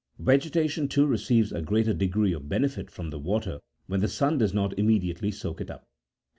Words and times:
Vege 0.19 0.49
tation, 0.49 0.89
too, 0.89 1.05
receives 1.05 1.51
a 1.51 1.61
greater 1.61 1.93
degree 1.93 2.33
of 2.33 2.49
benefit 2.49 2.89
from 2.89 3.11
the 3.11 3.19
water 3.19 3.59
when 3.85 3.99
the 3.99 4.07
sun 4.07 4.39
does 4.39 4.51
not 4.51 4.75
immediately 4.79 5.29
soak 5.29 5.61
it 5.61 5.69
up. 5.69 5.85